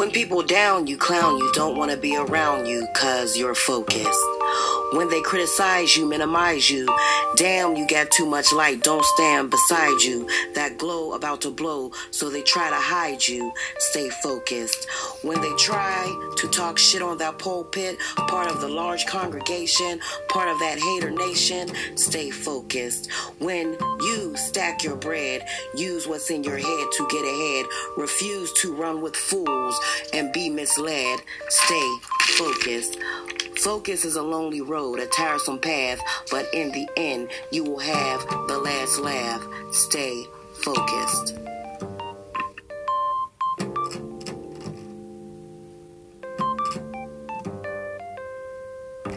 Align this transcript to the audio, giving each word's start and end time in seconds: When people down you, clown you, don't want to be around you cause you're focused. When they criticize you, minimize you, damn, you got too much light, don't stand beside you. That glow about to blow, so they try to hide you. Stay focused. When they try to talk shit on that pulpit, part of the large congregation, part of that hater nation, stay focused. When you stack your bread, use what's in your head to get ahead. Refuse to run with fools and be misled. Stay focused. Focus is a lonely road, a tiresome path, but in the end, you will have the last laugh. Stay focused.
When 0.00 0.10
people 0.10 0.42
down 0.42 0.86
you, 0.86 0.96
clown 0.96 1.36
you, 1.36 1.52
don't 1.52 1.76
want 1.76 1.90
to 1.90 1.96
be 1.98 2.16
around 2.16 2.64
you 2.64 2.88
cause 2.96 3.36
you're 3.36 3.54
focused. 3.54 4.24
When 4.92 5.08
they 5.08 5.20
criticize 5.22 5.96
you, 5.96 6.04
minimize 6.04 6.68
you, 6.68 6.88
damn, 7.36 7.76
you 7.76 7.86
got 7.86 8.10
too 8.10 8.26
much 8.26 8.52
light, 8.52 8.82
don't 8.82 9.04
stand 9.04 9.48
beside 9.48 10.02
you. 10.02 10.28
That 10.54 10.78
glow 10.78 11.12
about 11.12 11.42
to 11.42 11.50
blow, 11.50 11.92
so 12.10 12.28
they 12.28 12.42
try 12.42 12.70
to 12.70 12.76
hide 12.76 13.26
you. 13.26 13.52
Stay 13.78 14.10
focused. 14.10 14.90
When 15.22 15.40
they 15.40 15.54
try 15.54 16.06
to 16.38 16.48
talk 16.48 16.76
shit 16.76 17.02
on 17.02 17.18
that 17.18 17.38
pulpit, 17.38 17.98
part 18.26 18.50
of 18.50 18.60
the 18.60 18.68
large 18.68 19.06
congregation, 19.06 20.00
part 20.28 20.48
of 20.48 20.58
that 20.58 20.80
hater 20.80 21.10
nation, 21.10 21.70
stay 21.96 22.30
focused. 22.30 23.12
When 23.38 23.76
you 24.00 24.36
stack 24.36 24.82
your 24.82 24.96
bread, 24.96 25.46
use 25.76 26.08
what's 26.08 26.30
in 26.30 26.42
your 26.42 26.58
head 26.58 26.86
to 26.96 27.08
get 27.08 27.24
ahead. 27.24 27.66
Refuse 27.96 28.52
to 28.54 28.74
run 28.74 29.00
with 29.00 29.14
fools 29.14 29.78
and 30.12 30.32
be 30.32 30.50
misled. 30.50 31.20
Stay 31.48 31.98
focused. 32.30 32.98
Focus 33.56 34.04
is 34.04 34.16
a 34.16 34.22
lonely 34.22 34.60
road, 34.60 34.98
a 34.98 35.06
tiresome 35.06 35.58
path, 35.58 36.00
but 36.30 36.46
in 36.54 36.72
the 36.72 36.88
end, 36.96 37.28
you 37.50 37.64
will 37.64 37.78
have 37.78 38.20
the 38.48 38.58
last 38.58 38.98
laugh. 38.98 39.46
Stay 39.72 40.24
focused. 40.54 41.34